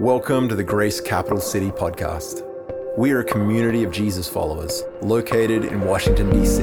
[0.00, 2.42] Welcome to the Grace Capital City podcast.
[2.96, 6.62] We are a community of Jesus followers located in Washington, D.C.,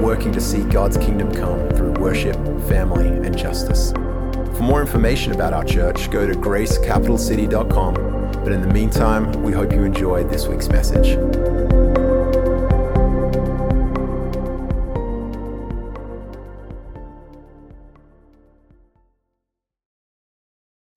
[0.00, 3.92] working to see God's kingdom come through worship, family, and justice.
[3.92, 7.94] For more information about our church, go to gracecapitalcity.com.
[8.42, 11.18] But in the meantime, we hope you enjoyed this week's message.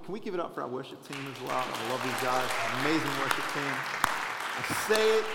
[0.08, 1.52] Can we give it up for our worship team as well?
[1.52, 2.50] I love these guys.
[2.79, 3.74] Amazing worship team.
[4.57, 5.25] I say it,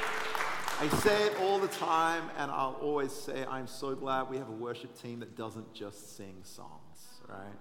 [0.80, 4.48] I say it all the time, and I'll always say I'm so glad we have
[4.48, 7.52] a worship team that doesn't just sing songs, right?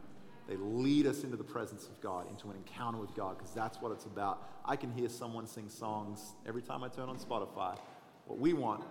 [0.47, 3.81] They lead us into the presence of God, into an encounter with God, because that's
[3.81, 4.49] what it's about.
[4.63, 7.77] I can hear someone sing songs every time I turn on Spotify.
[8.25, 8.85] What we want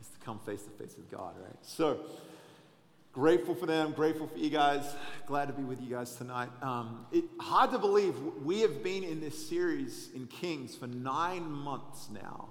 [0.00, 1.52] is to come face to face with God, right?
[1.60, 2.00] So,
[3.12, 4.84] grateful for them, grateful for you guys.
[5.26, 6.48] Glad to be with you guys tonight.
[6.62, 11.50] Um, it, hard to believe we have been in this series in Kings for nine
[11.50, 12.48] months now.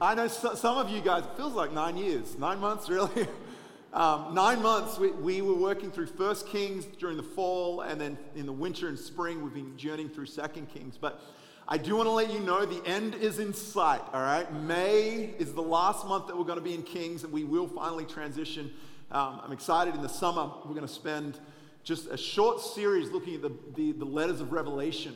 [0.00, 2.38] I know so, some of you guys, it feels like nine years.
[2.38, 3.26] Nine months, really?
[3.92, 8.16] um, nine months, we, we were working through First Kings during the fall, and then
[8.34, 10.96] in the winter and spring, we've been journeying through Second Kings.
[10.98, 11.20] But
[11.68, 14.50] I do want to let you know the end is in sight, all right?
[14.52, 17.68] May is the last month that we're going to be in Kings, and we will
[17.68, 18.70] finally transition
[19.12, 21.38] um, I'm excited in the summer, we're going to spend
[21.84, 25.14] just a short series looking at the, the, the letters of Revelation.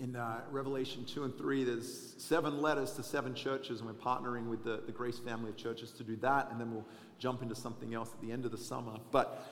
[0.00, 4.48] In uh, Revelation 2 and 3, there's seven letters to seven churches, and we're partnering
[4.48, 6.86] with the, the Grace family of churches to do that, and then we'll
[7.18, 8.92] jump into something else at the end of the summer.
[9.10, 9.46] But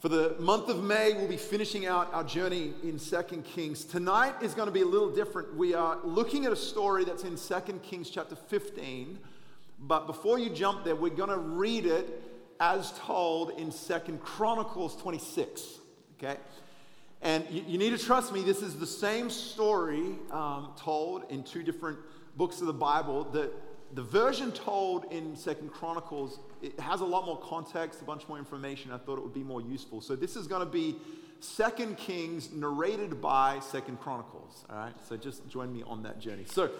[0.00, 3.84] for the month of May, we'll be finishing out our journey in Second Kings.
[3.84, 5.54] Tonight is going to be a little different.
[5.56, 9.18] We are looking at a story that's in Second Kings chapter 15.
[9.80, 12.24] But before you jump there, we're going to read it
[12.60, 15.78] as told in Second Chronicles 26.
[16.18, 16.36] Okay?
[17.22, 21.42] And you, you, need to trust me, this is the same story um, told in
[21.42, 21.98] two different
[22.36, 23.24] books of the Bible.
[23.24, 23.50] The,
[23.94, 28.38] the version told in Second Chronicles, it has a lot more context, a bunch more
[28.38, 28.92] information.
[28.92, 30.00] I thought it would be more useful.
[30.00, 30.96] So this is going to be
[31.40, 34.64] Second Kings narrated by Second Chronicles.
[34.70, 34.94] All right?
[35.08, 36.44] So just join me on that journey.
[36.46, 36.70] So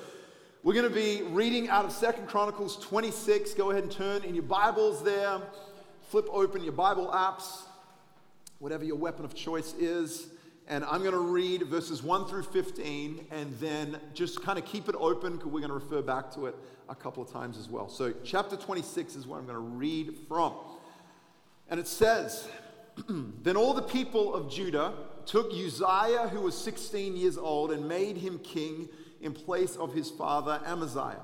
[0.63, 3.55] we're going to be reading out of Second Chronicles 26.
[3.55, 5.41] Go ahead and turn in your Bibles there
[6.09, 7.65] flip open your Bible apps,
[8.61, 10.29] whatever your weapon of choice is,
[10.67, 14.89] and I'm going to read verses 1 through 15 and then just kind of keep
[14.89, 16.55] it open because we're going to refer back to it
[16.89, 17.89] a couple of times as well.
[17.89, 20.55] So, chapter 26 is what I'm going to read from.
[21.71, 22.49] And it says,
[23.09, 24.95] Then all the people of Judah
[25.27, 28.89] took Uzziah, who was 16 years old, and made him king
[29.21, 31.21] in place of his father Amaziah.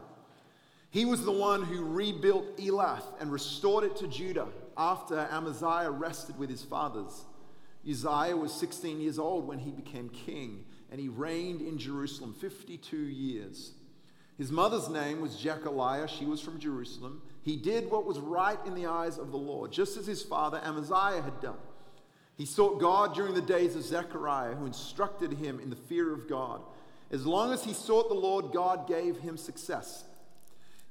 [0.91, 6.39] He was the one who rebuilt Elath and restored it to Judah after Amaziah rested
[6.39, 7.25] with his fathers.
[7.89, 12.97] Uzziah was 16 years old when he became king, and he reigned in Jerusalem 52
[12.97, 13.73] years.
[14.39, 16.09] His mother's name was Jechaliah.
[16.09, 17.23] She was from Jerusalem.
[17.43, 20.61] He did what was right in the eyes of the Lord, just as his father
[20.65, 21.59] Amaziah had done.
[22.37, 26.29] He sought God during the days of Zechariah, who instructed him in the fear of
[26.29, 26.63] God.
[27.13, 30.05] As long as he sought the Lord, God gave him success.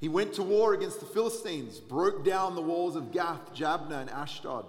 [0.03, 4.09] He went to war against the Philistines, broke down the walls of Gath, Jabneh, and
[4.09, 4.65] Ashdod.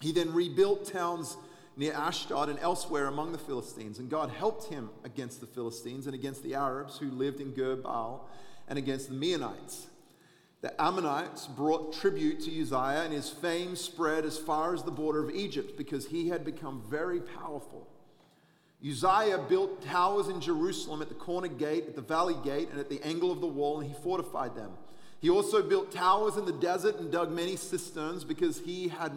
[0.00, 1.36] He then rebuilt towns
[1.76, 6.14] near Ashdod and elsewhere among the Philistines, and God helped him against the Philistines and
[6.14, 8.26] against the Arabs who lived in Gur Baal
[8.66, 9.84] and against the Meunites.
[10.62, 15.22] The Ammonites brought tribute to Uzziah, and his fame spread as far as the border
[15.22, 17.86] of Egypt because he had become very powerful.
[18.86, 22.90] Uzziah built towers in Jerusalem at the corner gate, at the valley gate, and at
[22.90, 24.72] the angle of the wall, and he fortified them.
[25.20, 29.12] He also built towers in the desert and dug many cisterns because he had